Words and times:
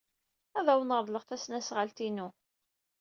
Ad 0.57 0.67
awen-reḍleɣ 0.73 1.23
tasnasɣalt-inu. 1.25 2.27